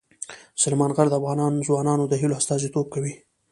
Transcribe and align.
سلیمان 0.61 0.91
غر 0.95 1.07
د 1.09 1.13
افغان 1.19 1.53
ځوانانو 1.67 2.03
د 2.07 2.13
هیلو 2.21 2.37
استازیتوب 2.39 2.85
کوي. 2.93 3.13